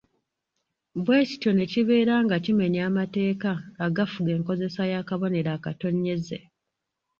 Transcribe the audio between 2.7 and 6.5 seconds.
amateeka agafuga enkozesa y’akabonero akatonnyeze.